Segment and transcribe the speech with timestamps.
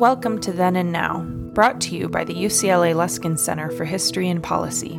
[0.00, 1.18] Welcome to Then and Now,
[1.52, 4.98] brought to you by the UCLA Luskin Center for History and Policy.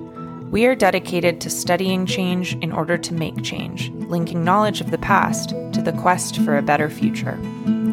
[0.52, 5.00] We are dedicated to studying change in order to make change, linking knowledge of the
[5.00, 7.40] past to the quest for a better future.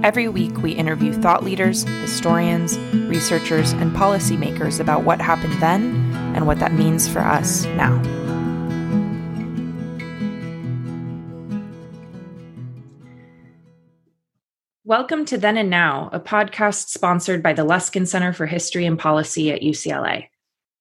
[0.05, 6.47] Every week, we interview thought leaders, historians, researchers, and policymakers about what happened then and
[6.47, 7.97] what that means for us now.
[14.89, 18.99] Welcome to Then and Now, a podcast sponsored by the Luskin Center for History and
[18.99, 20.29] Policy at UCLA.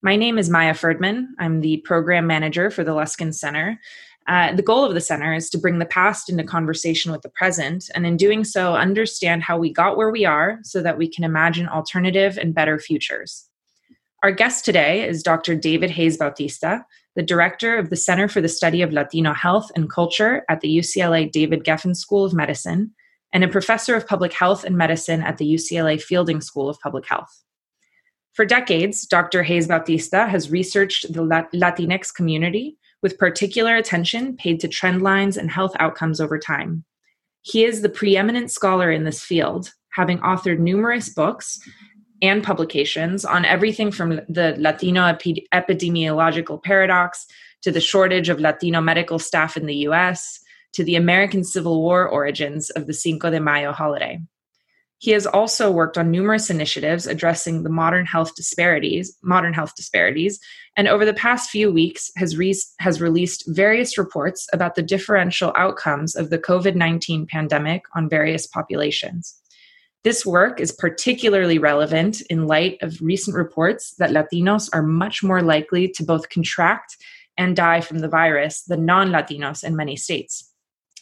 [0.00, 1.26] My name is Maia Ferdman.
[1.38, 3.78] I'm the program manager for the Luskin Center.
[4.26, 7.28] Uh, the goal of the center is to bring the past into conversation with the
[7.28, 11.06] present, and in doing so, understand how we got where we are so that we
[11.06, 13.46] can imagine alternative and better futures.
[14.22, 15.54] Our guest today is Dr.
[15.54, 16.82] David Hayes Bautista,
[17.14, 20.78] the director of the Center for the Study of Latino Health and Culture at the
[20.78, 22.94] UCLA David Geffen School of Medicine
[23.32, 27.06] and a professor of public health and medicine at the UCLA Fielding School of Public
[27.06, 27.44] Health.
[28.32, 29.42] For decades, Dr.
[29.42, 35.50] Hayes Bautista has researched the Latinx community with particular attention paid to trend lines and
[35.50, 36.84] health outcomes over time.
[37.42, 41.58] He is the preeminent scholar in this field, having authored numerous books
[42.22, 47.26] and publications on everything from the Latino epidemiological paradox
[47.62, 50.40] to the shortage of Latino medical staff in the US
[50.78, 54.20] to the American Civil War origins of the Cinco de Mayo holiday.
[54.98, 60.38] He has also worked on numerous initiatives addressing the modern health disparities, modern health disparities,
[60.76, 65.52] and over the past few weeks has, re- has released various reports about the differential
[65.56, 69.34] outcomes of the COVID-19 pandemic on various populations.
[70.04, 75.42] This work is particularly relevant in light of recent reports that Latinos are much more
[75.42, 76.96] likely to both contract
[77.36, 80.47] and die from the virus than non Latinos in many states.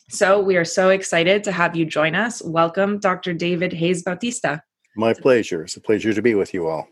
[0.09, 2.41] So we are so excited to have you join us.
[2.41, 3.33] Welcome, Dr.
[3.33, 4.63] David Hayes Bautista.
[4.97, 5.65] My pleasure.
[5.65, 6.87] It's a pleasure to be with you all.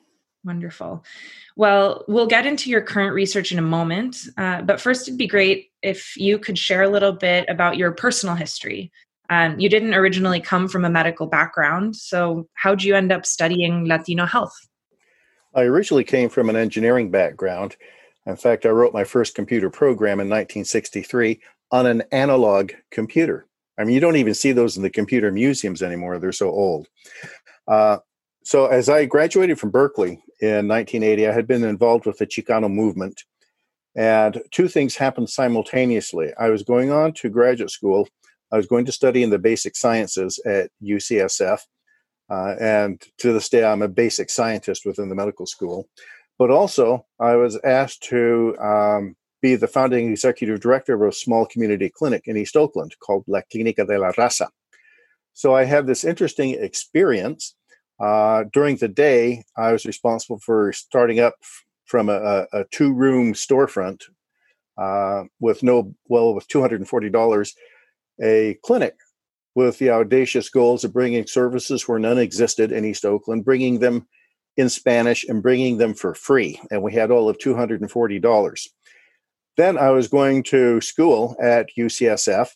[0.44, 1.04] Wonderful.
[1.56, 5.28] Well, we'll get into your current research in a moment, uh, but first, it'd be
[5.28, 8.90] great if you could share a little bit about your personal history.
[9.30, 13.86] Um, you didn't originally come from a medical background, so how'd you end up studying
[13.86, 14.54] Latino health?
[15.54, 17.76] I originally came from an engineering background.
[18.26, 21.40] In fact, I wrote my first computer program in 1963
[21.74, 23.48] on an analog computer.
[23.76, 26.20] I mean, you don't even see those in the computer museums anymore.
[26.20, 26.86] They're so old.
[27.66, 27.98] Uh,
[28.44, 32.72] so, as I graduated from Berkeley in 1980, I had been involved with the Chicano
[32.72, 33.24] movement.
[33.96, 36.32] And two things happened simultaneously.
[36.38, 38.08] I was going on to graduate school,
[38.52, 41.58] I was going to study in the basic sciences at UCSF.
[42.30, 45.88] Uh, and to this day, I'm a basic scientist within the medical school.
[46.38, 51.44] But also, I was asked to um, be the founding executive director of a small
[51.44, 54.48] community clinic in East Oakland called La Clínica de la Raza.
[55.34, 57.54] So I have this interesting experience.
[58.00, 61.34] Uh, during the day, I was responsible for starting up
[61.84, 64.04] from a, a two room storefront
[64.78, 67.52] uh, with no, well, with $240,
[68.22, 68.94] a clinic
[69.54, 74.06] with the audacious goals of bringing services where none existed in East Oakland, bringing them
[74.56, 76.58] in Spanish and bringing them for free.
[76.70, 78.68] And we had all of $240.
[79.56, 82.48] Then I was going to school at UCSF,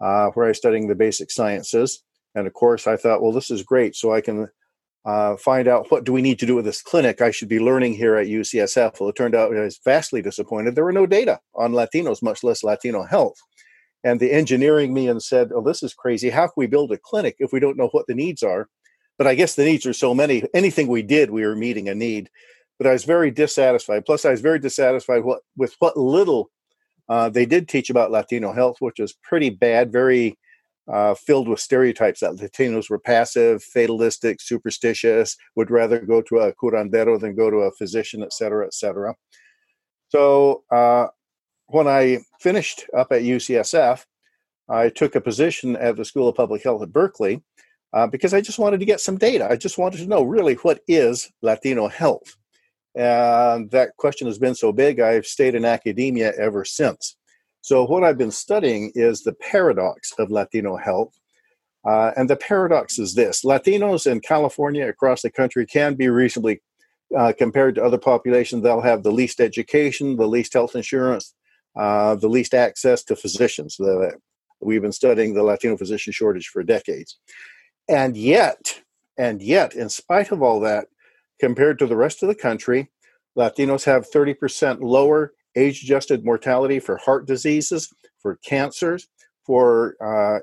[0.00, 2.02] uh, where I was studying the basic sciences.
[2.34, 3.94] And of course, I thought, well, this is great.
[3.94, 4.48] So I can
[5.04, 7.60] uh, find out what do we need to do with this clinic I should be
[7.60, 8.98] learning here at UCSF.
[8.98, 10.74] Well, it turned out I was vastly disappointed.
[10.74, 13.36] There were no data on Latinos, much less Latino health.
[14.04, 16.30] And the engineering me and said, oh, this is crazy.
[16.30, 18.68] How can we build a clinic if we don't know what the needs are?
[19.16, 20.42] But I guess the needs are so many.
[20.54, 22.28] Anything we did, we were meeting a need
[22.82, 24.04] but I was very dissatisfied.
[24.04, 26.50] Plus, I was very dissatisfied what, with what little
[27.08, 30.36] uh, they did teach about Latino health, which was pretty bad, very
[30.92, 36.52] uh, filled with stereotypes that Latinos were passive, fatalistic, superstitious, would rather go to a
[36.54, 39.14] curandero than go to a physician, et cetera, et cetera.
[40.08, 41.06] So uh,
[41.66, 44.04] when I finished up at UCSF,
[44.68, 47.44] I took a position at the School of Public Health at Berkeley
[47.92, 49.46] uh, because I just wanted to get some data.
[49.48, 52.36] I just wanted to know really what is Latino health.
[52.94, 57.16] And that question has been so big, I've stayed in academia ever since.
[57.62, 61.18] So, what I've been studying is the paradox of Latino health.
[61.84, 66.60] Uh, and the paradox is this Latinos in California, across the country, can be reasonably
[67.16, 68.62] uh, compared to other populations.
[68.62, 71.34] They'll have the least education, the least health insurance,
[71.76, 73.76] uh, the least access to physicians.
[73.76, 74.12] The,
[74.60, 77.18] we've been studying the Latino physician shortage for decades.
[77.88, 78.80] And yet,
[79.18, 80.86] and yet, in spite of all that,
[81.40, 82.90] Compared to the rest of the country,
[83.36, 89.08] Latinos have 30% lower age adjusted mortality for heart diseases, for cancers,
[89.44, 90.40] for uh,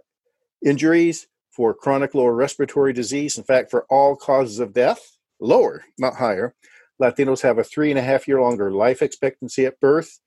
[0.65, 3.38] injuries, for chronic lower respiratory disease.
[3.38, 6.53] In fact, for all causes of death, lower, not higher.
[7.01, 10.19] Latinos have a three and a half year longer life expectancy at birth,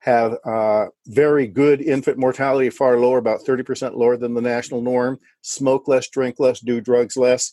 [0.00, 5.18] have uh, very good infant mortality, far lower, about 30% lower than the national norm,
[5.42, 7.52] smoke less, drink less, do drugs less.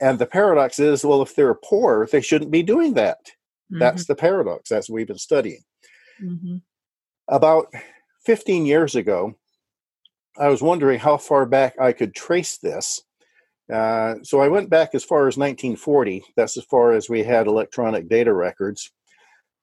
[0.00, 3.18] And the paradox is well, if they're poor, they shouldn't be doing that.
[3.72, 3.78] Mm-hmm.
[3.78, 4.68] That's the paradox.
[4.68, 5.62] That's what we've been studying.
[6.22, 6.56] Mm-hmm.
[7.28, 7.66] About
[8.26, 9.34] 15 years ago,
[10.38, 13.02] I was wondering how far back I could trace this.
[13.72, 16.22] Uh, so I went back as far as 1940.
[16.36, 18.90] That's as far as we had electronic data records.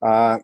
[0.02, 0.40] Uh,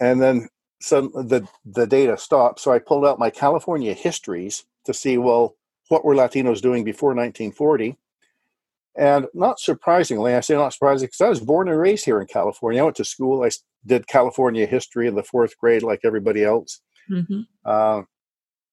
[0.00, 0.48] and then
[0.80, 2.60] some the the data stopped.
[2.60, 5.56] So I pulled out my California histories to see well
[5.88, 7.96] what were Latinos doing before 1940.
[8.96, 12.26] And not surprisingly, I say not surprisingly because I was born and raised here in
[12.26, 12.80] California.
[12.80, 13.42] I went to school.
[13.42, 13.50] I
[13.86, 16.80] did California history in the fourth grade, like everybody else.
[17.10, 17.40] Mm-hmm.
[17.64, 18.02] Uh,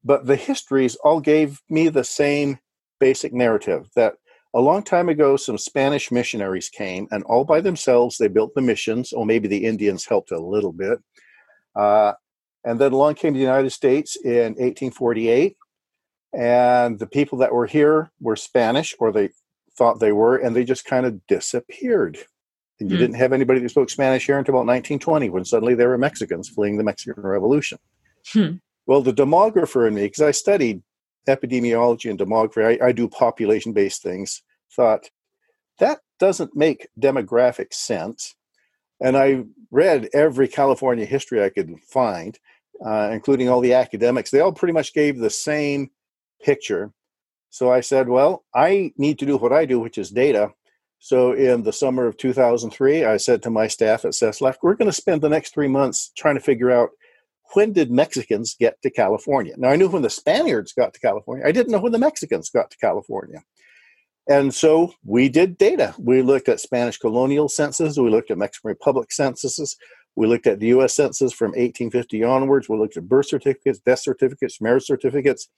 [0.04, 2.60] but the histories all gave me the same
[3.00, 4.16] basic narrative that
[4.54, 8.62] a long time ago, some Spanish missionaries came, and all by themselves, they built the
[8.62, 11.00] missions, or maybe the Indians helped a little bit.
[11.76, 12.14] Uh,
[12.66, 15.56] and then along came the United States in 1848,
[16.34, 19.30] and the people that were here were Spanish, or they
[19.80, 22.20] thought they were, and they just kind of disappeared.
[22.80, 23.00] And you mm.
[23.00, 26.50] didn't have anybody that spoke Spanish here until about 1920, when suddenly there were Mexicans
[26.50, 27.80] fleeing the Mexican Revolution.
[28.32, 28.58] Hmm.
[28.86, 30.84] Well, the demographer in me, because I studied
[31.28, 34.44] epidemiology and demography, I, I do population based things,
[34.76, 35.10] thought
[35.80, 38.36] that doesn't make demographic sense.
[39.02, 42.38] And I read every California history I could find,
[42.86, 44.30] uh, including all the academics.
[44.30, 45.90] They all pretty much gave the same
[46.44, 46.92] picture.
[47.50, 50.52] So I said, well, I need to do what I do, which is data.
[51.00, 54.90] So in the summer of 2003, I said to my staff at CESLAC, we're going
[54.90, 56.90] to spend the next three months trying to figure out
[57.54, 59.56] when did Mexicans get to California?
[59.58, 61.46] Now, I knew when the Spaniards got to California.
[61.48, 63.42] I didn't know when the Mexicans got to California.
[64.30, 65.96] And so we did data.
[65.98, 68.00] We looked at Spanish colonial censuses.
[68.00, 69.76] We looked at Mexican Republic censuses.
[70.16, 70.94] We looked at the U.S.
[70.94, 72.70] Census from 1850 onwards.
[72.70, 75.50] We looked at birth certificates, death certificates, marriage certificates,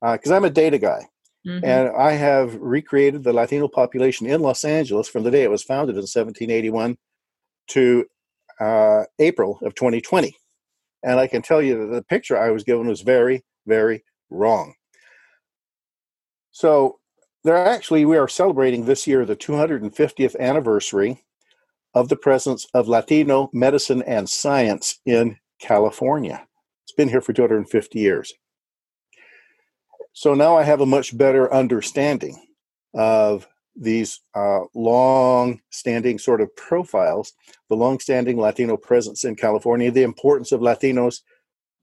[0.00, 1.08] because uh, I'm a data guy.
[1.46, 1.64] Mm-hmm.
[1.64, 5.62] And I have recreated the Latino population in Los Angeles from the day it was
[5.62, 6.96] founded in 1781
[7.68, 8.06] to
[8.60, 10.36] uh, April of 2020.
[11.02, 14.74] And I can tell you that the picture I was given was very, very wrong.
[16.52, 17.00] So
[17.42, 21.24] there actually we are celebrating this year the 250th anniversary
[21.94, 26.46] of the presence of Latino medicine and science in California.
[26.84, 28.32] It's been here for 250 years.
[30.12, 32.46] So now I have a much better understanding
[32.94, 37.32] of these uh, long standing sort of profiles,
[37.68, 41.22] the long standing Latino presence in California, the importance of Latinos,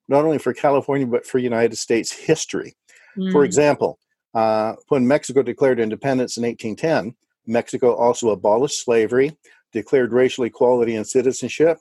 [0.07, 2.75] not only for California, but for United States history.
[3.17, 3.31] Mm.
[3.31, 3.99] For example,
[4.33, 7.15] uh, when Mexico declared independence in 1810,
[7.47, 9.35] Mexico also abolished slavery,
[9.71, 11.79] declared racial equality and citizenship,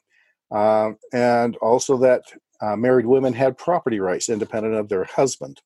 [0.50, 2.22] uh, and also that
[2.60, 5.60] uh, married women had property rights independent of their husband.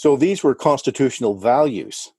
[0.00, 2.10] So these were constitutional values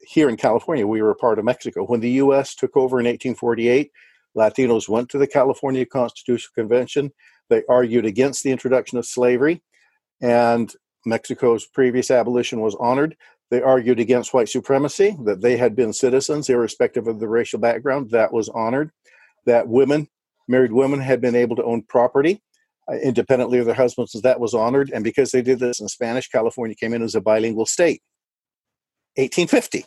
[0.00, 1.84] here in California, we were a part of Mexico.
[1.84, 2.56] When the U.S.
[2.56, 3.92] took over in 1848,
[4.36, 7.12] Latinos went to the California Constitutional Convention.
[7.48, 9.62] They argued against the introduction of slavery,
[10.20, 10.74] and
[11.06, 13.16] Mexico's previous abolition was honored.
[13.52, 18.10] They argued against white supremacy, that they had been citizens irrespective of the racial background.
[18.10, 18.90] That was honored.
[19.46, 20.08] That women,
[20.48, 22.42] married women, had been able to own property
[22.90, 24.12] Uh, independently of their husbands.
[24.12, 24.90] That was honored.
[24.94, 28.00] And because they did this in Spanish, California came in as a bilingual state.
[29.16, 29.84] 1850.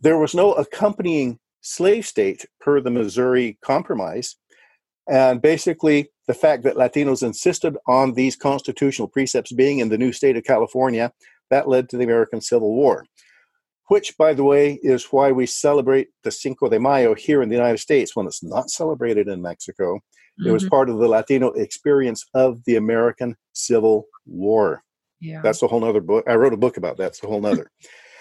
[0.00, 4.36] There was no accompanying slave state per the Missouri Compromise.
[5.08, 10.12] And basically, the fact that Latinos insisted on these constitutional precepts being in the new
[10.12, 11.12] state of California,
[11.50, 13.04] that led to the American Civil War,
[13.88, 17.56] which, by the way, is why we celebrate the Cinco de Mayo here in the
[17.56, 20.00] United States when it's not celebrated in Mexico.
[20.40, 20.48] Mm-hmm.
[20.48, 20.70] It was mm-hmm.
[20.70, 24.82] part of the Latino experience of the American Civil War.
[25.20, 25.40] Yeah.
[25.42, 26.24] That's a whole nother book.
[26.28, 27.08] I wrote a book about that.
[27.08, 27.70] It's a whole nother.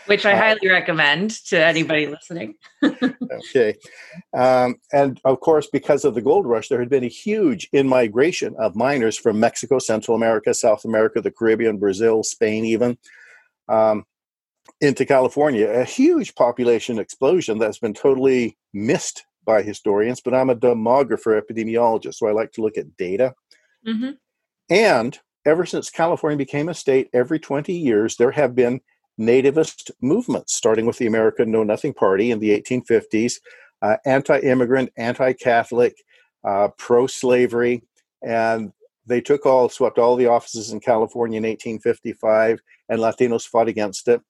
[0.06, 2.56] which I uh, highly recommend to anybody listening.
[2.84, 3.76] okay.
[4.34, 7.88] Um, and of course, because of the gold rush, there had been a huge in
[7.88, 12.98] migration of miners from Mexico, Central America, South America, the Caribbean, Brazil, Spain, even
[13.70, 14.06] um,
[14.82, 15.68] into California.
[15.70, 22.16] A huge population explosion that's been totally missed by historians, but I'm a demographer, epidemiologist,
[22.16, 23.34] so I like to look at data.
[23.88, 24.12] Mm-hmm.
[24.70, 28.82] And ever since California became a state, every 20 years, there have been
[29.20, 33.40] nativist movements, starting with the American Know Nothing Party in the 1850s,
[33.82, 35.96] uh, anti immigrant, anti Catholic,
[36.44, 37.84] uh, pro slavery,
[38.22, 38.72] and
[39.06, 44.08] they took all, swept all the offices in California in 1855, and Latinos fought against
[44.08, 44.22] it.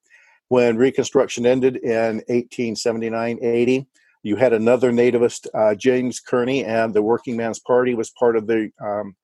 [0.48, 3.86] When Reconstruction ended in 1879 80,
[4.24, 8.46] you had another nativist, uh, James Kearney, and the Working Man's Party was part of
[8.46, 9.14] the um,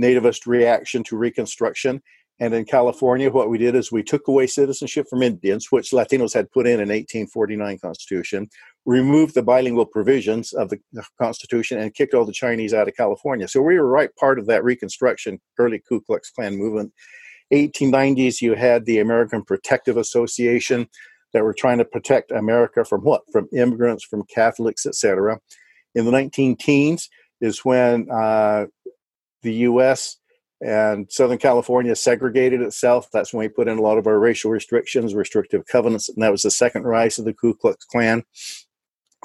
[0.00, 2.02] nativist reaction to Reconstruction.
[2.40, 6.32] And in California, what we did is we took away citizenship from Indians, which Latinos
[6.32, 8.48] had put in an 1849 Constitution,
[8.86, 10.78] removed the bilingual provisions of the
[11.20, 13.48] Constitution, and kicked all the Chinese out of California.
[13.48, 16.92] So we were right part of that Reconstruction, early Ku Klux Klan movement.
[17.52, 20.88] 1890s, you had the American Protective Association
[21.32, 23.22] that were trying to protect America from what?
[23.32, 25.38] From immigrants, from Catholics, etc.
[25.94, 27.08] In the 19 teens
[27.40, 28.66] is when uh,
[29.42, 30.18] the U.S
[30.60, 33.08] and Southern California segregated itself.
[33.12, 36.32] That's when we put in a lot of our racial restrictions, restrictive covenants, and that
[36.32, 38.24] was the second rise of the Ku Klux Klan.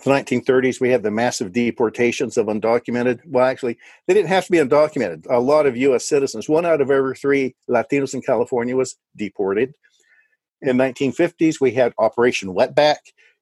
[0.04, 3.20] The 1930s, we had the massive deportations of undocumented.
[3.26, 5.28] Well, actually, they didn't have to be undocumented.
[5.30, 6.06] A lot of U.S.
[6.06, 9.74] citizens, one out of every three Latinos in California, was deported.
[10.64, 12.98] In 1950s, we had Operation Wetback.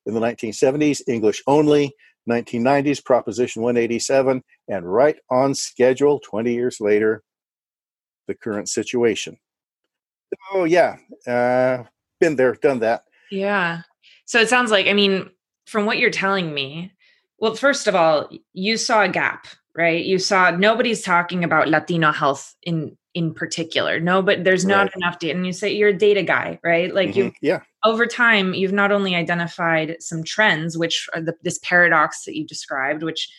[0.06, 1.94] In the 1970s, English only.
[2.30, 7.24] 1990s, Proposition 187, and right on schedule 20 years later,
[8.28, 9.38] the current situation.
[10.54, 10.98] Oh yeah,
[11.28, 11.84] uh,
[12.20, 13.04] been there, done that.
[13.32, 13.82] Yeah.
[14.26, 15.30] So it sounds like, I mean,
[15.66, 16.94] from what you're telling me,
[17.40, 20.06] well, first of all, you saw a gap, right?
[20.06, 24.00] You saw nobody's talking about Latino health in in particular.
[24.00, 24.96] No, but there's not right.
[24.96, 25.36] enough data.
[25.36, 26.94] And you say you're a data guy, right?
[26.94, 27.20] Like mm-hmm.
[27.20, 27.60] you, yeah.
[27.84, 32.46] Over time, you've not only identified some trends, which are the, this paradox that you
[32.46, 33.30] described, which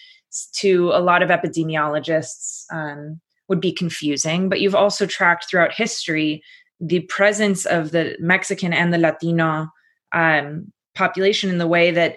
[0.56, 6.42] to a lot of epidemiologists um, would be confusing, but you've also tracked throughout history
[6.80, 9.68] the presence of the Mexican and the Latino
[10.12, 12.16] um, population in the way that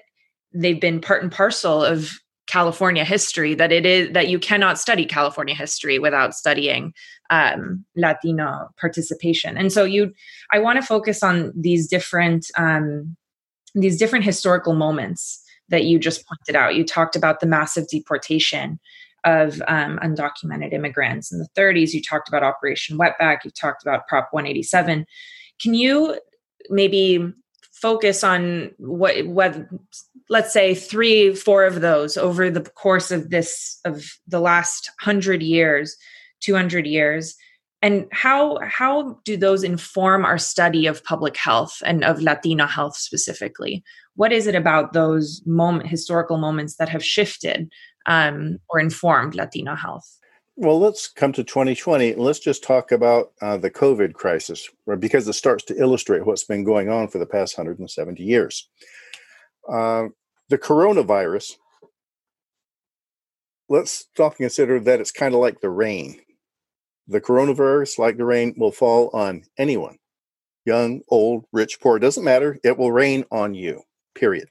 [0.53, 2.11] they've been part and parcel of
[2.47, 3.55] California history.
[3.55, 6.93] That it is that you cannot study California history without studying
[7.29, 9.57] um, Latino participation.
[9.57, 10.13] And so you,
[10.51, 13.15] I want to focus on these different um,
[13.73, 16.75] these different historical moments that you just pointed out.
[16.75, 18.79] You talked about the massive deportation
[19.25, 21.93] of um, undocumented immigrants in the 30s.
[21.93, 23.39] You talked about Operation Wetback.
[23.43, 25.05] You talked about Prop 187.
[25.59, 26.19] Can you
[26.69, 27.33] maybe
[27.85, 29.51] focus on what what
[30.27, 33.95] let's say three four of those over the course of this of
[34.27, 35.95] the last 100 years
[36.41, 37.35] 200 years
[37.83, 42.97] and how how do those inform our study of public health and of latino health
[42.97, 43.83] specifically
[44.15, 47.69] what is it about those moment historical moments that have shifted
[48.05, 50.17] um, or informed Latino health?
[50.57, 54.69] Well, let's come to 2020 let's just talk about uh, the COVID crisis,
[54.99, 58.69] because it starts to illustrate what's been going on for the past 170 years.
[59.69, 60.07] Uh,
[60.47, 61.53] the coronavirus,
[63.67, 66.21] let's stop and consider that it's kind of like the rain.
[67.07, 69.97] The coronavirus, like the rain, will fall on anyone
[70.65, 72.57] young, old, rich, poor, doesn't matter.
[72.63, 73.83] It will rain on you,
[74.15, 74.49] period.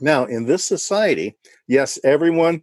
[0.00, 1.36] Now, in this society,
[1.68, 2.62] yes, everyone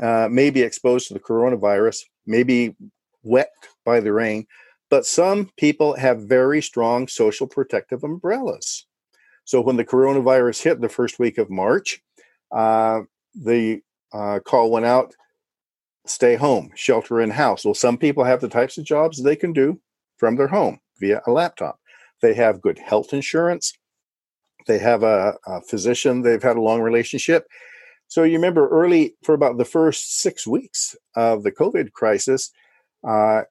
[0.00, 2.74] uh, may be exposed to the coronavirus, may be
[3.22, 3.52] wet
[3.84, 4.46] by the rain,
[4.90, 8.86] but some people have very strong social protective umbrellas.
[9.44, 12.02] So when the coronavirus hit the first week of March,
[12.54, 13.00] uh,
[13.34, 13.80] the
[14.12, 15.14] uh, call went out
[16.10, 17.64] stay home, shelter in house.
[17.64, 19.80] Well, some people have the types of jobs they can do
[20.16, 21.78] from their home via a laptop.
[22.22, 23.72] They have good health insurance.
[24.66, 27.46] They have a, a physician they've had a long relationship.
[28.08, 32.50] So you remember early for about the first six weeks of the COVID crisis,
[33.06, 33.42] uh,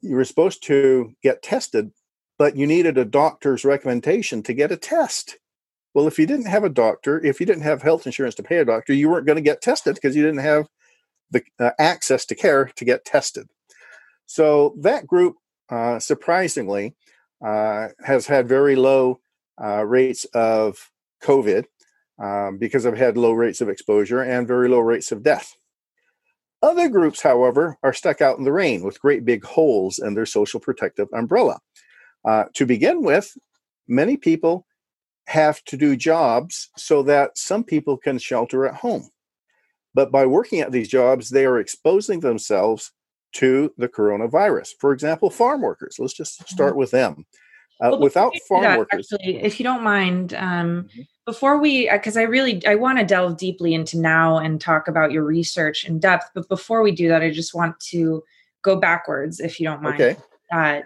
[0.00, 1.90] you were supposed to get tested,
[2.38, 5.36] but you needed a doctor's recommendation to get a test.
[5.94, 8.58] Well, if you didn't have a doctor, if you didn't have health insurance to pay
[8.58, 10.68] a doctor, you weren't going to get tested because you didn't have
[11.30, 13.48] the uh, access to care to get tested.
[14.26, 15.36] So that group,
[15.68, 16.94] uh, surprisingly,
[17.44, 19.20] uh, has had very low
[19.62, 20.90] uh, rates of
[21.22, 21.66] COVID
[22.22, 25.54] um, because I've had low rates of exposure and very low rates of death.
[26.62, 30.26] Other groups, however, are stuck out in the rain with great big holes in their
[30.26, 31.60] social protective umbrella.
[32.24, 33.36] Uh, to begin with,
[33.86, 34.66] many people
[35.26, 39.08] have to do jobs so that some people can shelter at home.
[39.94, 42.92] But by working at these jobs, they are exposing themselves
[43.32, 44.70] to the coronavirus.
[44.80, 45.96] For example, farm workers.
[45.98, 46.78] Let's just start mm-hmm.
[46.78, 47.26] with them.
[47.78, 49.12] Uh, without farm that, workers.
[49.12, 51.02] Actually, if you don't mind, um, mm-hmm.
[51.26, 54.88] before we, because uh, I really, I want to delve deeply into now and talk
[54.88, 56.30] about your research in depth.
[56.34, 58.24] But before we do that, I just want to
[58.62, 60.00] go backwards, if you don't mind.
[60.00, 60.16] Okay.
[60.50, 60.80] Uh,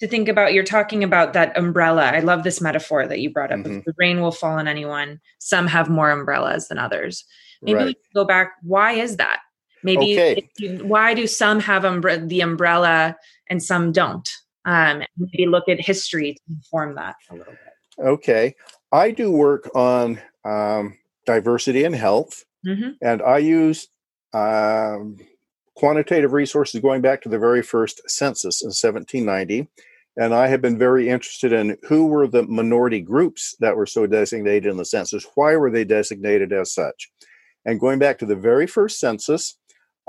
[0.00, 2.10] to think about, you're talking about that umbrella.
[2.12, 3.60] I love this metaphor that you brought up.
[3.60, 3.80] Mm-hmm.
[3.86, 5.20] The rain will fall on anyone.
[5.38, 7.24] Some have more umbrellas than others.
[7.62, 7.86] Maybe right.
[7.86, 8.54] we can go back.
[8.62, 9.38] Why is that?
[9.84, 10.50] Maybe okay.
[10.58, 13.16] you, why do some have umbre- the umbrella
[13.48, 14.28] and some don't?
[14.64, 18.06] Um, maybe look at history to inform that a little bit.
[18.06, 18.54] Okay.
[18.92, 22.90] I do work on um, diversity and health, mm-hmm.
[23.02, 23.88] and I use
[24.32, 25.16] um,
[25.76, 29.68] quantitative resources going back to the very first census in 1790.
[30.16, 34.06] And I have been very interested in who were the minority groups that were so
[34.06, 35.26] designated in the census.
[35.34, 37.10] Why were they designated as such?
[37.64, 39.58] And going back to the very first census,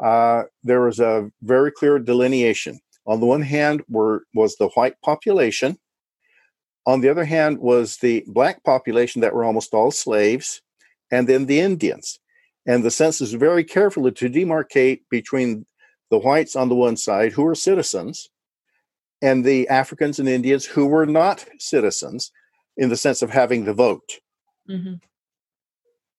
[0.03, 2.79] uh, there was a very clear delineation.
[3.05, 5.77] On the one hand, were was the white population.
[6.85, 10.61] On the other hand, was the black population that were almost all slaves,
[11.11, 12.19] and then the Indians.
[12.67, 15.65] And the census very carefully to demarcate between
[16.09, 18.29] the whites on the one side, who were citizens,
[19.21, 22.31] and the Africans and Indians who were not citizens
[22.77, 24.19] in the sense of having the vote.
[24.69, 24.95] Mm-hmm.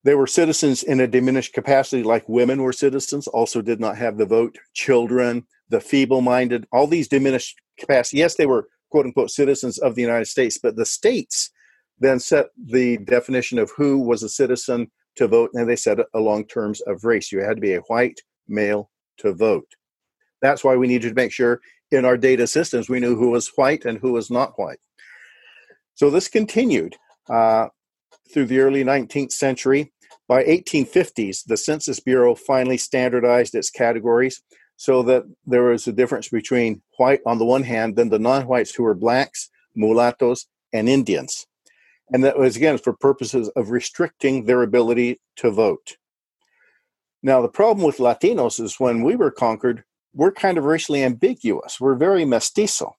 [0.05, 4.19] They were citizens in a diminished capacity, like women were citizens, also did not have
[4.19, 4.57] the vote.
[4.73, 8.19] Children, the feeble minded, all these diminished capacity.
[8.19, 11.51] Yes, they were quote unquote citizens of the United States, but the states
[11.99, 16.07] then set the definition of who was a citizen to vote, and they set it
[16.15, 17.33] along terms of race.
[17.33, 19.69] You had to be a white male to vote.
[20.43, 23.51] That's why we needed to make sure in our data systems we knew who was
[23.57, 24.79] white and who was not white.
[25.95, 26.97] So this continued
[27.31, 27.69] uh,
[28.33, 29.93] through the early 19th century.
[30.29, 34.43] By 1850s, the Census Bureau finally standardized its categories
[34.77, 38.75] so that there was a difference between white on the one hand, then the non-whites
[38.75, 41.47] who were blacks, mulattoes, and Indians.
[42.13, 45.97] And that was again for purposes of restricting their ability to vote.
[47.23, 49.83] Now, the problem with Latinos is when we were conquered,
[50.15, 51.81] we're kind of racially ambiguous.
[51.81, 52.95] We're very mestizo.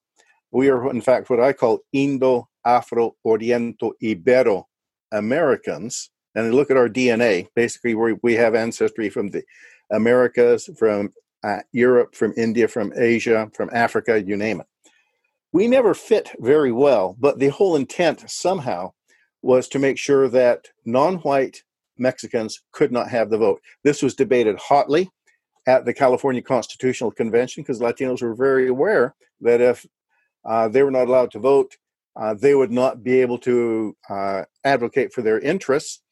[0.50, 4.64] We are, in fact, what I call Indo, Afro, Oriento, Ibero
[5.12, 6.10] Americans.
[6.34, 7.48] And look at our DNA.
[7.56, 9.42] Basically, we we have ancestry from the
[9.90, 11.12] Americas, from
[11.44, 14.66] uh, Europe, from India, from Asia, from Africa, you name it.
[15.52, 18.92] We never fit very well, but the whole intent somehow
[19.42, 21.62] was to make sure that non white
[21.96, 23.60] Mexicans could not have the vote.
[23.82, 25.10] This was debated hotly
[25.66, 29.86] at the California Constitutional Convention because Latinos were very aware that if
[30.44, 31.76] uh, they were not allowed to vote,
[32.16, 36.02] uh, they would not be able to uh, advocate for their interests.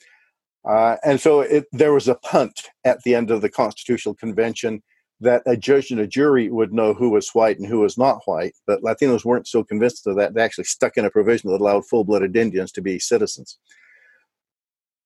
[0.65, 4.83] Uh, and so it, there was a punt at the end of the Constitutional Convention
[5.21, 8.21] that a judge and a jury would know who was white and who was not
[8.27, 8.55] white.
[8.67, 10.35] But Latinos weren't so convinced of that.
[10.35, 13.59] They actually stuck in a provision that allowed full blooded Indians to be citizens.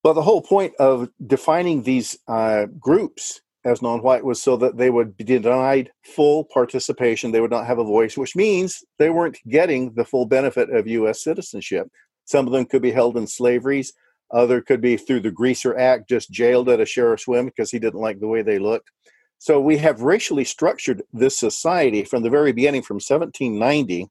[0.03, 4.79] But the whole point of defining these uh, groups as non white was so that
[4.79, 7.31] they would be denied full participation.
[7.31, 10.87] They would not have a voice, which means they weren't getting the full benefit of
[10.87, 11.23] U.S.
[11.23, 11.89] citizenship.
[12.25, 13.93] Some of them could be held in slaveries.
[14.31, 17.79] Other could be through the Greaser Act, just jailed at a sheriff's whim because he
[17.79, 18.91] didn't like the way they looked.
[19.41, 24.07] So we have racially structured this society from the very beginning, from 1790.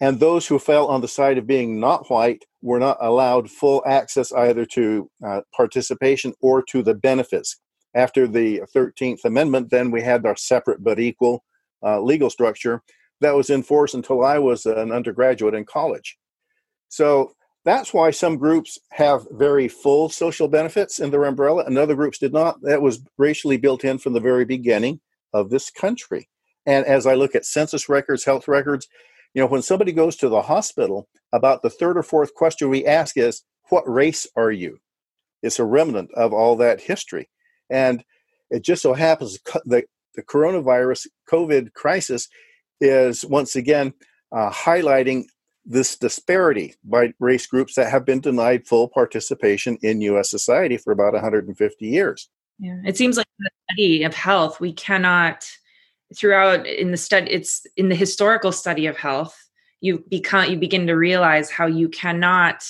[0.00, 3.82] And those who fell on the side of being not white were not allowed full
[3.84, 7.60] access either to uh, participation or to the benefits.
[7.96, 11.42] After the 13th Amendment, then we had our separate but equal
[11.82, 12.80] uh, legal structure
[13.22, 16.16] that was in force until I was an undergraduate in college.
[16.88, 17.32] So
[17.64, 22.18] that's why some groups have very full social benefits in their umbrella and other groups
[22.18, 22.60] did not.
[22.62, 25.00] That was racially built in from the very beginning
[25.32, 26.28] of this country.
[26.66, 28.88] And as I look at census records, health records,
[29.34, 32.84] you know, when somebody goes to the hospital, about the third or fourth question we
[32.84, 34.78] ask is, What race are you?
[35.42, 37.28] It's a remnant of all that history.
[37.70, 38.04] And
[38.50, 42.28] it just so happens that the coronavirus COVID crisis
[42.80, 43.94] is once again
[44.30, 45.24] uh, highlighting
[45.64, 50.30] this disparity by race groups that have been denied full participation in U.S.
[50.30, 52.28] society for about 150 years.
[52.58, 55.44] Yeah, it seems like the study of health, we cannot,
[56.16, 59.36] throughout in the study, it's in the historical study of health,
[59.80, 62.64] you become you begin to realize how you cannot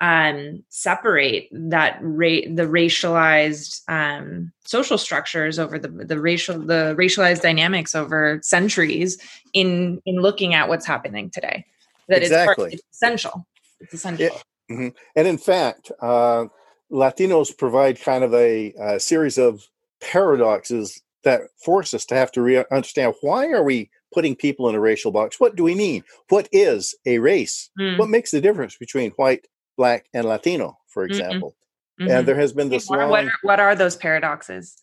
[0.00, 7.42] um, separate that rate the racialized um, social structures over the the racial the racialized
[7.42, 9.18] dynamics over centuries
[9.52, 11.64] in in looking at what's happening today
[12.10, 12.72] that exactly.
[12.72, 13.46] it's, it's essential.
[13.80, 14.26] It's essential.
[14.26, 14.32] It,
[14.70, 14.88] mm-hmm.
[15.16, 16.46] And in fact, uh,
[16.92, 19.66] Latinos provide kind of a, a, series of
[20.02, 24.74] paradoxes that force us to have to re- understand why are we putting people in
[24.74, 25.38] a racial box?
[25.38, 26.02] What do we mean?
[26.28, 27.70] What is a race?
[27.78, 27.98] Mm.
[27.98, 29.46] What makes the difference between white,
[29.76, 31.54] black, and Latino, for example?
[32.00, 32.10] Mm-hmm.
[32.10, 33.10] And there has been this what, long.
[33.10, 34.82] What are, what are those paradoxes?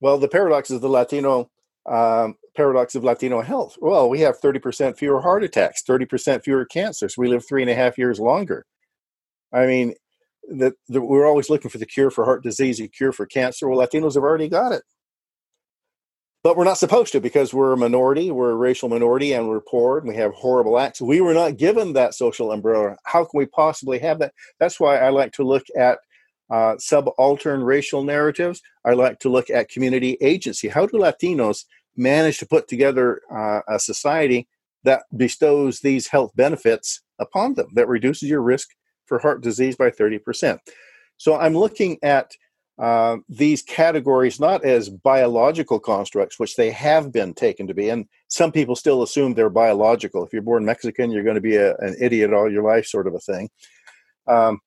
[0.00, 1.50] Well, the paradox is the Latino
[1.86, 3.78] um, paradox of Latino health.
[3.80, 7.16] Well, we have 30% fewer heart attacks, 30% fewer cancers.
[7.16, 8.66] We live three and a half years longer.
[9.52, 9.94] I mean,
[10.50, 13.68] that we're always looking for the cure for heart disease, a cure for cancer.
[13.68, 14.82] Well, Latinos have already got it.
[16.42, 19.60] but we're not supposed to because we're a minority, we're a racial minority, and we're
[19.60, 21.00] poor and we have horrible acts.
[21.00, 22.96] We were not given that social umbrella.
[23.04, 24.32] How can we possibly have that?
[24.58, 25.98] That's why I like to look at
[26.50, 28.62] uh, subaltern racial narratives.
[28.84, 30.68] I like to look at community agency.
[30.68, 31.64] How do Latinos
[31.98, 34.48] manage to put together uh, a society
[34.84, 38.68] that bestows these health benefits upon them, that reduces your risk
[39.06, 40.58] for heart disease by 30%?
[41.16, 42.32] So I'm looking at
[42.78, 48.06] uh, these categories not as biological constructs, which they have been taken to be, and
[48.28, 50.24] some people still assume they're biological.
[50.24, 53.08] If you're born Mexican, you're going to be a, an idiot all your life, sort
[53.08, 53.50] of a thing.
[54.28, 54.60] Um,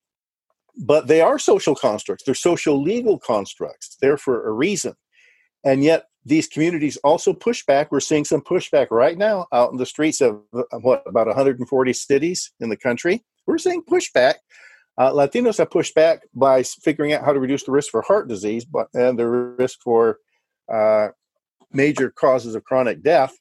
[0.78, 2.24] but they are social constructs.
[2.26, 3.98] They're social legal constructs.
[4.02, 4.94] They're for a reason.
[5.64, 7.92] And yet, these communities also push back.
[7.92, 12.52] We're seeing some pushback right now out in the streets of what about 140 cities
[12.60, 13.24] in the country.
[13.48, 14.36] We're seeing pushback.
[14.98, 18.28] Uh, Latinos have pushed back by figuring out how to reduce the risk for heart
[18.28, 20.18] disease, but and the risk for
[20.72, 21.10] uh,
[21.72, 23.36] major causes of chronic death.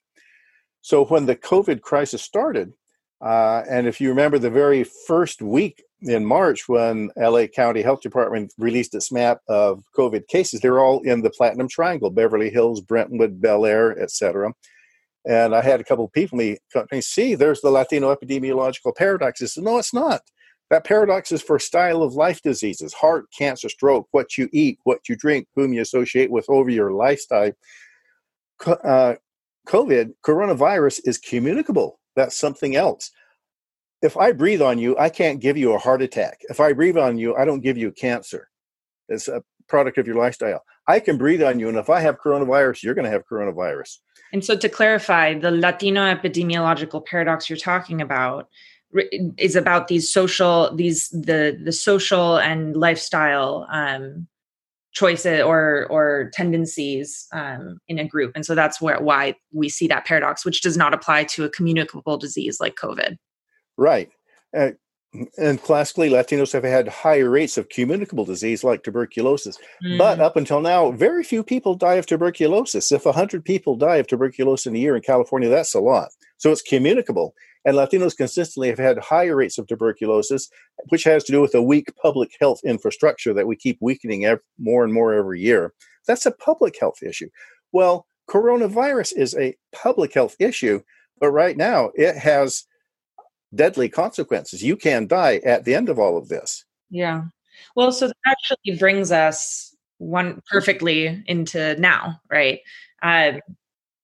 [0.80, 2.72] So when the COVID crisis started,
[3.20, 8.00] uh, and if you remember the very first week in March when LA County Health
[8.00, 12.50] Department released its map of COVID cases, they were all in the Platinum Triangle, Beverly
[12.50, 14.52] Hills, Brentwood, Bel Air, etc.
[15.26, 18.96] And I had a couple of people in the company see there's the Latino epidemiological
[18.96, 19.42] paradox.
[19.42, 20.22] I said, no, it's not.
[20.70, 25.08] That paradox is for style of life diseases, heart, cancer, stroke, what you eat, what
[25.08, 27.52] you drink, whom you associate with over your lifestyle.
[28.64, 29.14] Uh,
[29.66, 31.98] COVID, coronavirus is communicable.
[32.14, 33.10] That's something else
[34.02, 36.40] if I breathe on you, I can't give you a heart attack.
[36.48, 38.48] If I breathe on you, I don't give you cancer.
[39.08, 40.62] It's a product of your lifestyle.
[40.86, 43.98] I can breathe on you, and if I have coronavirus, you're going to have coronavirus.
[44.32, 48.48] And so, to clarify, the Latino epidemiological paradox you're talking about
[49.38, 54.26] is about these social, these the the social and lifestyle um,
[54.92, 59.86] choices or or tendencies um, in a group, and so that's where why we see
[59.88, 63.16] that paradox, which does not apply to a communicable disease like COVID.
[63.80, 64.10] Right.
[64.54, 64.72] Uh,
[65.38, 69.58] and classically, Latinos have had higher rates of communicable disease like tuberculosis.
[69.82, 69.96] Mm.
[69.96, 72.92] But up until now, very few people die of tuberculosis.
[72.92, 76.10] If 100 people die of tuberculosis in a year in California, that's a lot.
[76.36, 77.34] So it's communicable.
[77.64, 80.50] And Latinos consistently have had higher rates of tuberculosis,
[80.90, 84.40] which has to do with a weak public health infrastructure that we keep weakening ev-
[84.58, 85.72] more and more every year.
[86.06, 87.30] That's a public health issue.
[87.72, 90.82] Well, coronavirus is a public health issue,
[91.18, 92.64] but right now it has
[93.54, 94.62] deadly consequences.
[94.62, 96.64] You can die at the end of all of this.
[96.90, 97.24] Yeah.
[97.76, 102.60] Well, so that actually brings us one perfectly into now, right?
[103.02, 103.32] Uh,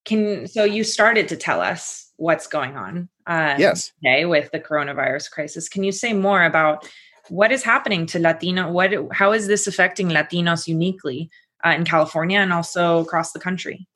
[0.07, 4.61] can so you started to tell us what's going on um, yes today with the
[4.61, 6.89] coronavirus crisis can you say more about
[7.29, 11.29] what is happening to latino what how is this affecting latinos uniquely
[11.67, 13.87] uh, in california and also across the country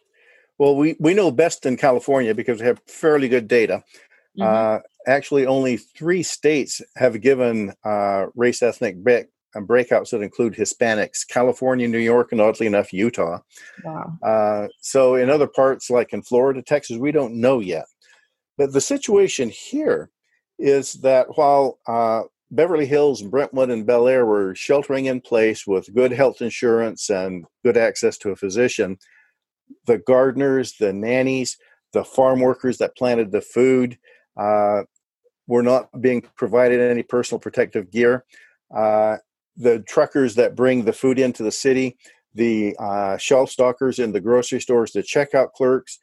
[0.58, 3.82] well we, we know best in california because we have fairly good data
[4.38, 4.42] mm-hmm.
[4.42, 10.54] uh, actually only three states have given uh, race ethnic break, uh, breakouts that include
[10.54, 13.40] Hispanics California, New York, and oddly enough, Utah.
[13.84, 14.18] Wow.
[14.22, 17.86] Uh, so, in other parts like in Florida, Texas, we don't know yet.
[18.56, 20.10] But the situation here
[20.58, 25.66] is that while uh, Beverly Hills, and Brentwood, and Bel Air were sheltering in place
[25.66, 28.98] with good health insurance and good access to a physician,
[29.86, 31.56] the gardeners, the nannies,
[31.92, 33.98] the farm workers that planted the food,
[34.36, 34.82] uh,
[35.46, 38.24] were not being provided any personal protective gear.
[38.74, 39.16] Uh,
[39.56, 41.96] the truckers that bring the food into the city,
[42.34, 45.98] the uh, shelf stockers in the grocery stores, the checkout clerks.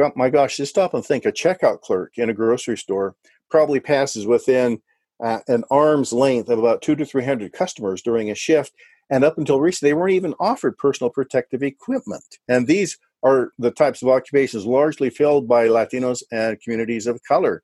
[0.00, 3.14] Oh my gosh, just stop and think a checkout clerk in a grocery store
[3.50, 4.80] probably passes within
[5.22, 8.72] uh, an arm's length of about two to 300 customers during a shift.
[9.10, 12.38] And up until recently, they weren't even offered personal protective equipment.
[12.46, 17.62] And these are the types of occupations largely filled by Latinos and communities of color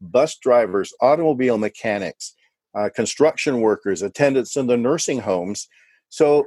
[0.00, 2.34] bus drivers, automobile mechanics,
[2.74, 5.68] uh, construction workers, attendants in the nursing homes.
[6.08, 6.46] So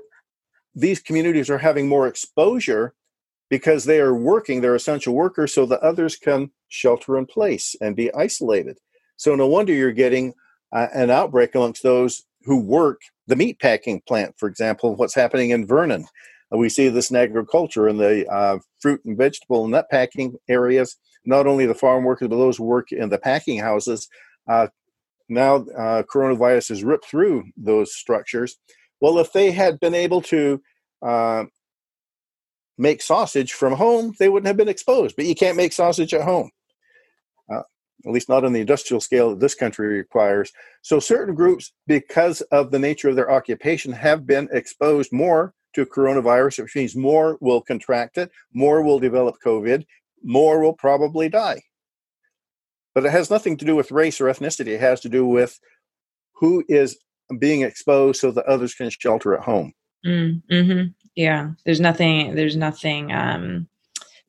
[0.75, 2.93] these communities are having more exposure
[3.49, 7.95] because they are working, they're essential workers, so the others can shelter in place and
[7.95, 8.77] be isolated.
[9.17, 10.33] So no wonder you're getting
[10.71, 15.49] uh, an outbreak amongst those who work the meat packing plant, for example, what's happening
[15.49, 16.05] in Vernon.
[16.51, 20.97] We see this in agriculture in the uh, fruit and vegetable and nut packing areas
[21.25, 24.07] not only the farm workers, but those who work in the packing houses.
[24.47, 24.67] Uh,
[25.27, 28.57] now, uh, coronavirus has ripped through those structures.
[28.99, 30.61] Well, if they had been able to
[31.05, 31.45] uh,
[32.77, 35.15] make sausage from home, they wouldn't have been exposed.
[35.15, 36.49] But you can't make sausage at home,
[37.51, 37.61] uh,
[38.05, 40.51] at least not on the industrial scale that this country requires.
[40.81, 45.85] So, certain groups, because of the nature of their occupation, have been exposed more to
[45.85, 49.85] coronavirus, which means more will contract it, more will develop COVID,
[50.23, 51.61] more will probably die.
[52.95, 54.69] But it has nothing to do with race or ethnicity.
[54.69, 55.59] It has to do with
[56.33, 56.97] who is
[57.39, 59.73] being exposed so that others can shelter at home.
[60.05, 60.81] Mm, hmm
[61.15, 62.35] Yeah, there's nothing.
[62.35, 63.67] There's nothing um,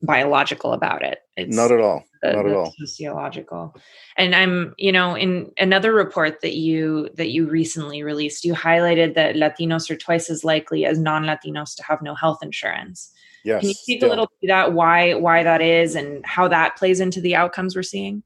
[0.01, 1.19] biological about it.
[1.37, 2.03] It's not at all.
[2.21, 2.73] The, not at all.
[2.77, 3.75] Sociological.
[4.17, 9.15] And I'm, you know, in another report that you that you recently released, you highlighted
[9.15, 13.11] that Latinos are twice as likely as non-Latinos to have no health insurance.
[13.43, 13.61] Yes.
[13.61, 14.09] Can you speak still.
[14.09, 14.73] a little to that?
[14.73, 18.23] Why why that is, and how that plays into the outcomes we're seeing?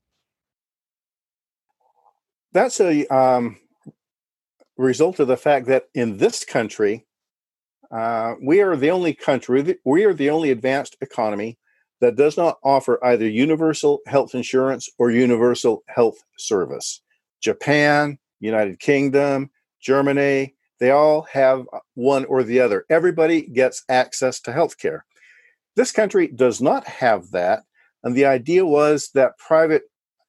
[2.52, 3.58] That's a um,
[4.78, 7.06] result of the fact that in this country,
[7.92, 11.58] uh, we are the only country, we are the only advanced economy
[12.02, 17.02] that does not offer either universal health insurance or universal health service.
[17.42, 19.50] Japan, United Kingdom,
[19.82, 22.86] Germany, they all have one or the other.
[22.90, 25.06] Everybody gets access to health care.
[25.76, 27.64] This country does not have that.
[28.04, 29.84] And the idea was that private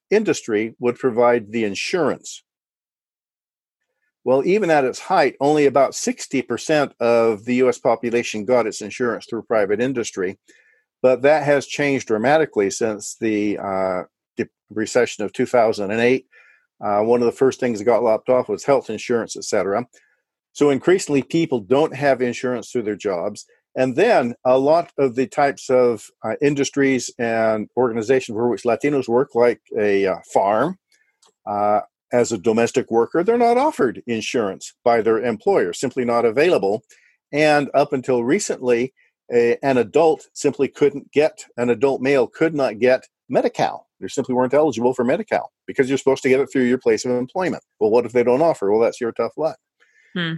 [0.09, 2.43] industry would provide the insurance
[4.27, 9.25] well, even at its height, only about 60% of the US population got its insurance
[9.25, 10.37] through private industry.
[11.01, 14.03] But that has changed dramatically since the uh,
[14.69, 16.27] recession of 2008.
[16.83, 19.87] Uh, one of the first things that got lopped off was health insurance, et cetera.
[20.57, 23.45] So increasingly, people don't have insurance through their jobs.
[23.75, 29.07] And then a lot of the types of uh, industries and organizations for which Latinos
[29.07, 30.79] work, like a uh, farm,
[31.45, 36.83] uh, as a domestic worker, they're not offered insurance by their employer, simply not available.
[37.31, 38.95] And up until recently,
[39.31, 43.85] a, an adult simply couldn't get, an adult male could not get Medi-Cal.
[43.99, 47.05] They simply weren't eligible for Medi-Cal because you're supposed to get it through your place
[47.05, 47.61] of employment.
[47.79, 48.71] Well, what if they don't offer?
[48.71, 49.59] Well, that's your tough luck.
[50.13, 50.33] Hmm.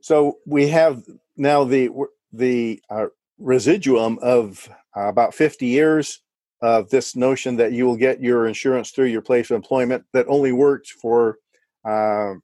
[0.00, 1.02] So we have
[1.36, 1.90] now the
[2.32, 3.06] the uh,
[3.38, 6.20] residuum of uh, about 50 years
[6.62, 10.26] of this notion that you will get your insurance through your place of employment that
[10.28, 11.38] only worked for
[11.84, 12.34] uh,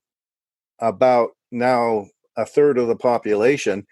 [0.80, 2.06] about now
[2.36, 3.86] a third of the population.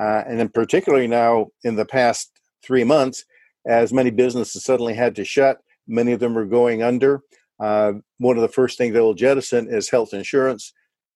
[0.00, 2.30] Uh, and then, particularly now in the past
[2.62, 3.24] three months,
[3.66, 7.22] as many businesses suddenly had to shut, many of them are going under.
[7.60, 10.72] Uh, one of the first things they will jettison is health insurance.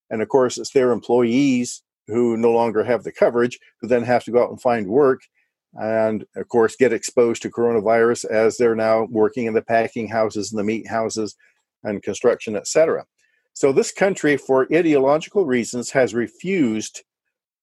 [0.09, 4.23] And of course, it's their employees who no longer have the coverage who then have
[4.25, 5.21] to go out and find work
[5.75, 10.51] and of course get exposed to coronavirus as they're now working in the packing houses
[10.51, 11.35] and the meat houses
[11.83, 13.05] and construction etc
[13.53, 17.03] so this country for ideological reasons has refused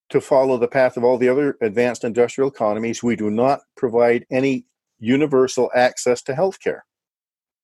[0.08, 3.02] to follow the path of all the other advanced industrial economies.
[3.02, 4.64] We do not provide any
[4.98, 6.84] universal access to health care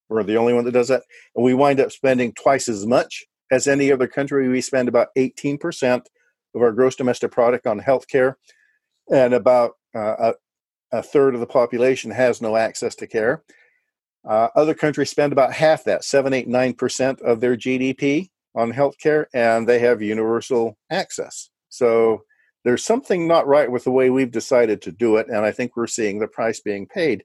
[0.09, 1.03] we're the only one that does that.
[1.35, 5.09] And we wind up spending twice as much as any other country we spend about
[5.17, 6.07] 18%
[6.55, 8.39] of our gross domestic product on health care
[9.11, 10.33] and about uh,
[10.93, 13.43] a, a, third of the population has no access to care.
[14.29, 18.73] Uh, other countries spend about half that, seven, eight, nine percent of their GDP on
[18.73, 21.51] healthcare, and they have universal access.
[21.69, 22.23] So
[22.65, 25.77] there's something not right with the way we've decided to do it, and I think
[25.77, 27.23] we're seeing the price being paid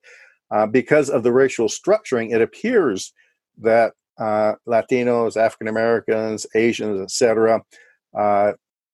[0.51, 2.31] uh, because of the racial structuring.
[2.31, 3.13] It appears
[3.57, 7.62] that uh, Latinos, African Americans, Asians, etc.,
[8.17, 8.53] uh,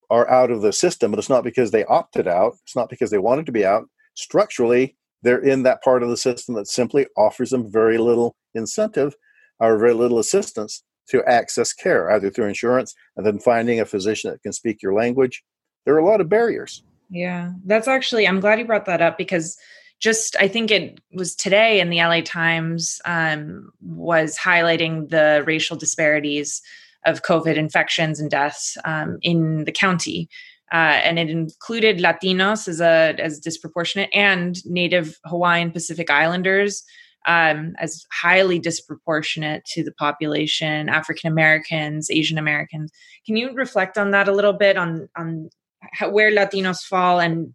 [0.09, 2.53] are out of the system, but it's not because they opted out.
[2.63, 3.83] It's not because they wanted to be out.
[4.15, 9.15] Structurally, they're in that part of the system that simply offers them very little incentive
[9.59, 14.31] or very little assistance to access care, either through insurance and then finding a physician
[14.31, 15.43] that can speak your language.
[15.85, 16.83] There are a lot of barriers.
[17.09, 19.57] Yeah, that's actually, I'm glad you brought that up because
[19.99, 25.75] just I think it was today in the LA Times um, was highlighting the racial
[25.75, 26.61] disparities
[27.05, 30.29] of COVID infections and deaths um, in the county.
[30.71, 36.83] Uh, and it included Latinos as a as disproportionate and Native Hawaiian Pacific Islanders
[37.25, 42.91] um, as highly disproportionate to the population, African Americans, Asian Americans.
[43.25, 45.49] Can you reflect on that a little bit on on
[45.93, 47.53] how, where Latinos fall and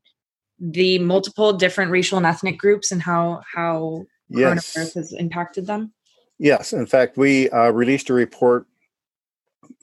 [0.63, 4.73] the multiple different racial and ethnic groups and how how yes.
[4.75, 5.93] coronavirus has impacted them?
[6.39, 8.67] Yes, in fact, we uh, released a report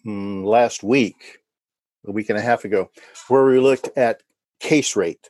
[0.06, 1.40] mm, last week,
[2.08, 2.90] a week and a half ago,
[3.28, 4.24] where we looked at
[4.60, 5.30] case rate.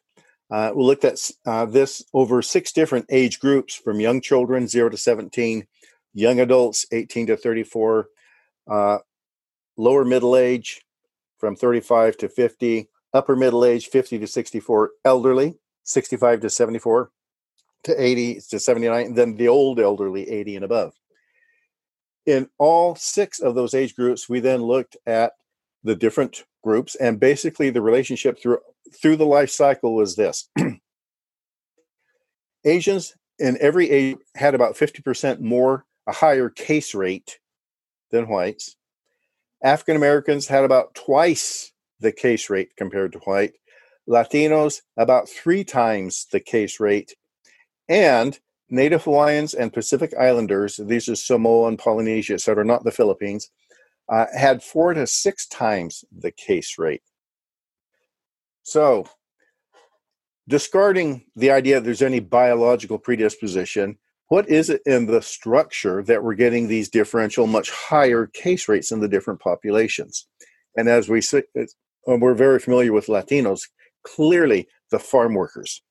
[0.52, 4.90] Uh, we looked at uh, this over six different age groups from young children, 0
[4.90, 5.68] to 17,
[6.14, 8.08] young adults, 18 to 34,
[8.70, 8.98] uh,
[9.78, 10.82] lower middle age
[11.38, 17.12] from 35 to 50, upper middle age, 50 to 64, elderly, 65 to 74
[17.84, 20.93] to 80 to 79, and then the old elderly, 80 and above.
[22.26, 25.34] In all six of those age groups, we then looked at
[25.84, 28.60] the different groups, and basically the relationship through
[29.02, 30.50] through the life cycle was this:
[32.65, 37.39] Asians in every age had about fifty percent more a higher case rate
[38.12, 38.76] than whites.
[39.63, 43.54] African Americans had about twice the case rate compared to white.
[44.08, 47.16] Latinos about three times the case rate,
[47.88, 53.50] and Native Hawaiians and Pacific Islanders, these are Samoa and Polynesia, etc., not the Philippines,
[54.10, 57.02] uh, had four to six times the case rate.
[58.64, 59.08] So,
[60.48, 66.24] discarding the idea that there's any biological predisposition, what is it in the structure that
[66.24, 70.28] we're getting these differential, much higher case rates in the different populations?
[70.78, 71.22] And as we
[72.06, 73.62] we're very familiar with Latinos,
[74.04, 75.82] clearly the farm workers.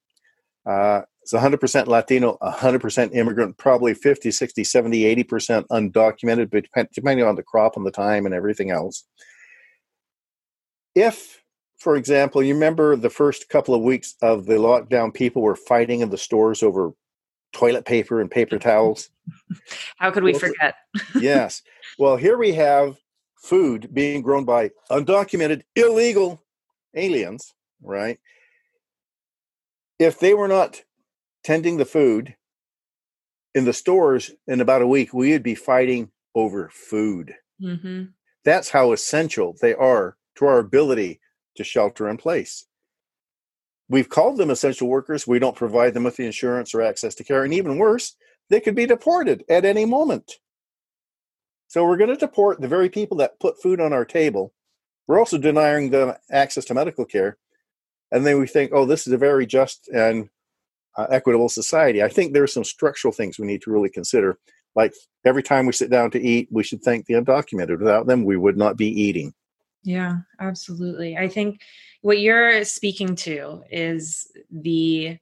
[0.66, 7.36] Uh, it's 100% Latino, 100% immigrant, probably 50, 60, 70, 80% undocumented, but depending on
[7.36, 9.04] the crop and the time and everything else.
[10.94, 11.42] If,
[11.78, 16.00] for example, you remember the first couple of weeks of the lockdown, people were fighting
[16.00, 16.92] in the stores over
[17.52, 19.10] toilet paper and paper towels.
[19.98, 20.74] How could we well, forget?
[21.20, 21.62] yes.
[21.98, 22.96] Well, here we have
[23.40, 26.42] food being grown by undocumented, illegal
[26.94, 28.18] aliens, right?
[29.98, 30.82] If they were not
[31.44, 32.34] tending the food
[33.54, 37.34] in the stores in about a week, we would be fighting over food.
[37.60, 38.04] Mm-hmm.
[38.44, 41.20] That's how essential they are to our ability
[41.56, 42.66] to shelter in place.
[43.88, 45.26] We've called them essential workers.
[45.26, 47.42] We don't provide them with the insurance or access to care.
[47.42, 48.14] And even worse,
[48.50, 50.34] they could be deported at any moment.
[51.68, 54.52] So we're going to deport the very people that put food on our table.
[55.06, 57.38] We're also denying them access to medical care.
[58.10, 60.30] And then we think, oh, this is a very just and
[60.96, 62.02] uh, equitable society.
[62.02, 64.38] I think there are some structural things we need to really consider.
[64.74, 67.78] Like every time we sit down to eat, we should thank the undocumented.
[67.78, 69.34] Without them, we would not be eating.
[69.82, 71.16] Yeah, absolutely.
[71.16, 71.60] I think
[72.00, 75.18] what you're speaking to is the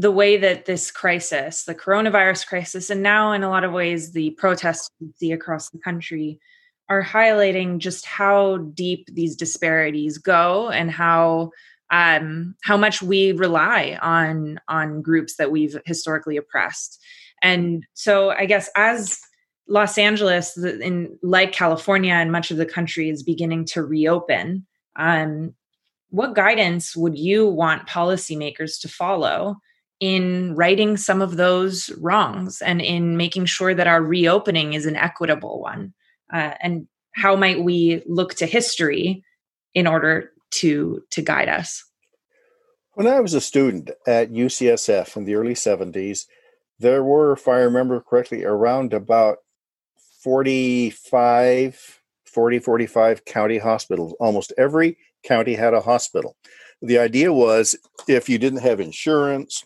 [0.00, 4.12] the way that this crisis, the coronavirus crisis, and now in a lot of ways
[4.12, 6.40] the protests we see across the country
[6.88, 11.50] are highlighting just how deep these disparities go and how
[11.90, 16.98] um, how much we rely on on groups that we've historically oppressed.
[17.42, 19.18] And so i guess as
[19.66, 25.54] los angeles in like california and much of the country is beginning to reopen um,
[26.10, 29.56] what guidance would you want policymakers to follow
[30.00, 34.96] in righting some of those wrongs and in making sure that our reopening is an
[34.96, 35.92] equitable one.
[36.32, 39.22] Uh, and how might we look to history
[39.74, 41.84] in order to to guide us?
[42.94, 46.26] When i was a student at ucsf in the early 70s
[46.78, 49.38] there were if i remember correctly around about
[50.22, 54.14] 45 40 45 county hospitals.
[54.20, 56.36] Almost every county had a hospital.
[56.82, 57.76] The idea was
[58.08, 59.64] if you didn't have insurance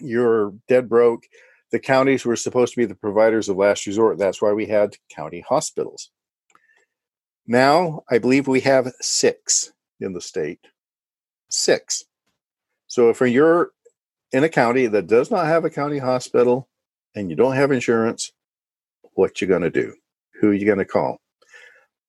[0.00, 1.24] you're dead broke
[1.72, 4.96] the counties were supposed to be the providers of last resort that's why we had
[5.08, 6.10] county hospitals
[7.46, 10.60] now i believe we have six in the state
[11.48, 12.04] six
[12.86, 13.70] so if you're
[14.32, 16.68] in a county that does not have a county hospital
[17.14, 18.32] and you don't have insurance,
[19.14, 19.94] what you going to do?
[20.40, 21.20] Who are you going to call?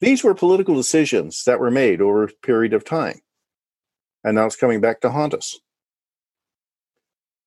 [0.02, 3.19] These were political decisions that were made over a period of time.
[4.24, 5.60] And now it's coming back to haunt us.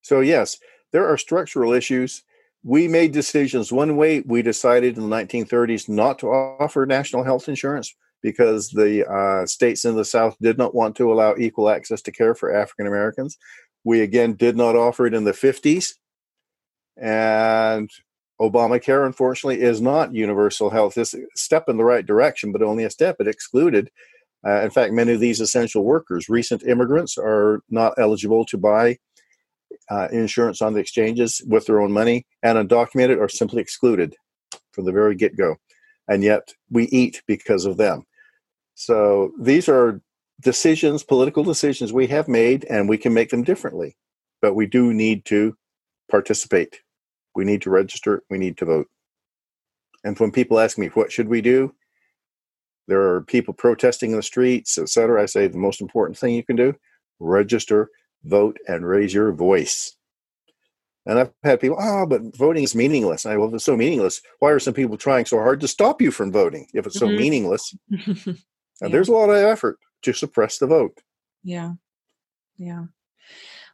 [0.02, 0.58] So, yes,
[0.92, 2.22] there are structural issues.
[2.64, 4.20] We made decisions one way.
[4.20, 9.84] We decided in the 1930s not to offer national health insurance because the uh, states
[9.84, 13.38] in the South did not want to allow equal access to care for African Americans.
[13.84, 15.94] We again did not offer it in the 50s.
[16.96, 17.88] And
[18.40, 20.98] Obamacare, unfortunately, is not universal health.
[20.98, 23.16] It's a step in the right direction, but only a step.
[23.20, 23.90] It excluded,
[24.46, 26.28] uh, in fact, many of these essential workers.
[26.28, 28.98] Recent immigrants are not eligible to buy
[29.90, 34.14] uh, insurance on the exchanges with their own money, and undocumented are simply excluded
[34.72, 35.56] from the very get go.
[36.08, 38.04] And yet we eat because of them.
[38.74, 40.00] So these are
[40.40, 43.96] decisions, political decisions we have made, and we can make them differently.
[44.40, 45.56] But we do need to
[46.10, 46.80] participate.
[47.34, 48.22] We need to register.
[48.30, 48.86] We need to vote.
[50.04, 51.74] And when people ask me, what should we do?
[52.86, 55.22] There are people protesting in the streets, etc.
[55.22, 56.74] I say the most important thing you can do
[57.20, 57.90] register,
[58.24, 59.94] vote, and raise your voice.
[61.06, 63.24] And I've had people, oh, but voting is meaningless.
[63.24, 65.68] And I, well, if it's so meaningless, why are some people trying so hard to
[65.68, 67.16] stop you from voting if it's so mm-hmm.
[67.16, 67.74] meaningless?
[68.80, 71.00] And there's a lot of effort to suppress the vote.
[71.42, 71.72] Yeah.
[72.56, 72.84] Yeah.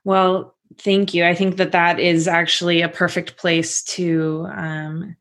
[0.05, 1.25] Well, thank you.
[1.25, 5.17] I think that that is actually a perfect place to um,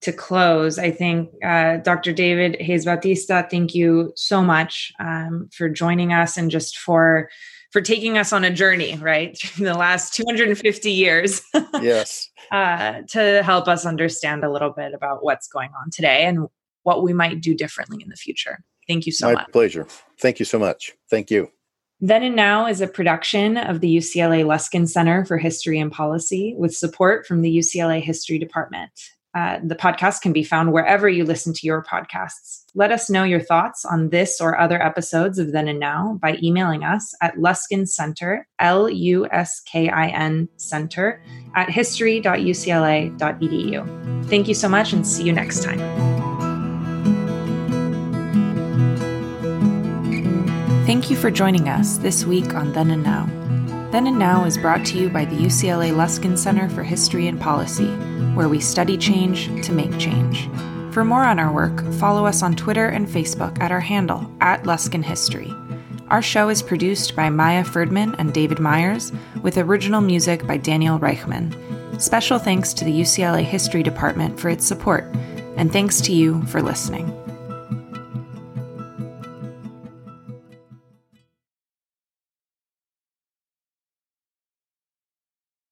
[0.00, 2.12] to close, I think uh, Dr.
[2.12, 7.28] David Hayes Bautista, thank you so much um, for joining us and just for
[7.70, 9.38] for taking us on a journey, right?
[9.58, 11.42] the last 250 years.
[11.80, 12.28] yes.
[12.50, 16.46] Uh, to help us understand a little bit about what's going on today and
[16.82, 18.58] what we might do differently in the future.
[18.86, 19.48] Thank you so My much.
[19.48, 19.86] My pleasure.
[20.18, 20.92] Thank you so much.
[21.10, 21.50] Thank you.
[22.00, 26.54] Then and Now is a production of the UCLA Luskin Center for History and Policy
[26.56, 28.92] with support from the UCLA History Department.
[29.34, 32.64] Uh, the podcast can be found wherever you listen to your podcasts.
[32.74, 36.38] Let us know your thoughts on this or other episodes of Then and Now by
[36.42, 41.22] emailing us at Luskin Center, L U S K I N Center,
[41.54, 44.28] at history.ucla.edu.
[44.28, 45.78] Thank you so much and see you next time.
[50.86, 53.28] Thank you for joining us this week on Then and Now.
[53.90, 57.40] Then and Now is brought to you by the UCLA Luskin Center for History and
[57.40, 57.88] Policy,
[58.34, 60.46] where we study change to make change.
[60.92, 64.64] For more on our work, follow us on Twitter and Facebook at our handle, at
[64.64, 65.54] Luskin History.
[66.08, 69.10] Our show is produced by Maia Ferdman and David Myers,
[69.40, 71.54] with original music by Daniel Reichman.
[71.98, 75.04] Special thanks to the UCLA History Department for its support,
[75.56, 77.10] and thanks to you for listening.